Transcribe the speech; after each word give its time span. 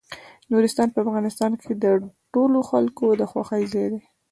نورستان 0.51 0.87
په 0.91 0.99
افغانستان 1.05 1.51
کې 1.61 1.71
د 1.83 1.85
ټولو 2.33 2.59
خلکو 2.69 3.05
د 3.19 3.21
خوښې 3.31 3.61
ځای 3.73 3.87
دی. 3.93 4.01